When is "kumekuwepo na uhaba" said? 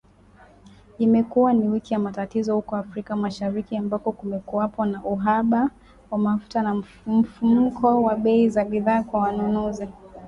4.11-5.69